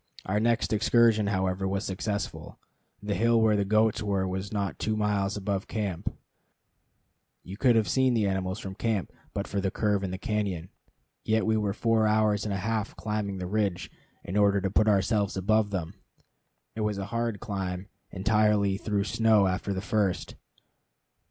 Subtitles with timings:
[0.25, 2.57] Our next excursion, however, was successful.
[3.03, 6.11] The hill where the goats were was not two miles above camp,
[7.43, 10.69] you could have seen the animals from camp but for the curve in the cañon,
[11.23, 13.91] yet we were four hours and a half climbing the ridge,
[14.23, 15.93] in order to put ourselves above them.
[16.75, 20.33] It was a hard climb, entirely through snow after the first.